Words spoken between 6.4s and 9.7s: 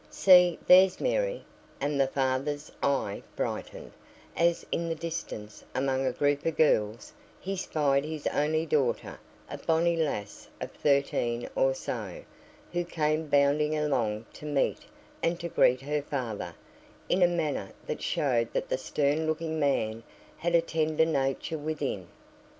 of girls, he spied his only daughter, a